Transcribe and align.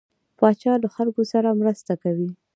پاچا 0.37 0.73
له 0.83 0.87
خلکو 0.95 1.21
سره 1.31 1.57
مرسته 1.61 1.93
کوي. 2.03 2.29